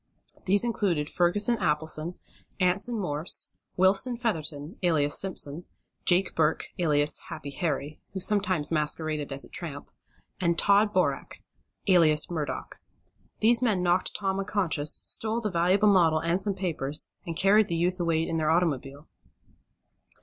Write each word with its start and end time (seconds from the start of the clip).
These 0.45 0.63
included 0.63 1.11
Ferguson 1.11 1.57
Appleson, 1.57 2.15
Anson 2.59 2.97
Morse, 2.99 3.51
Wilson 3.77 4.17
Featherton, 4.17 4.77
alias 4.81 5.19
Simpson, 5.21 5.65
Jake 6.05 6.33
Burke, 6.33 6.69
alias 6.79 7.19
Happy 7.29 7.51
Harry, 7.51 8.01
who 8.13 8.19
sometimes 8.19 8.71
masqueraded 8.71 9.31
as 9.31 9.45
a 9.45 9.49
tramp, 9.49 9.91
and 10.39 10.57
Tod 10.57 10.91
Boreck, 10.91 11.43
alias 11.87 12.31
Murdock. 12.31 12.81
These 13.41 13.61
men 13.61 13.83
knocked 13.83 14.15
Tom 14.15 14.39
unconscious, 14.39 15.03
stole 15.05 15.39
the 15.39 15.51
valuable 15.51 15.89
model 15.93 16.17
and 16.17 16.41
some 16.41 16.55
papers, 16.55 17.11
and 17.27 17.35
carried 17.37 17.67
the 17.67 17.77
youth 17.77 17.99
away 17.99 18.27
in 18.27 18.37
their 18.37 18.49
automobile. 18.49 19.07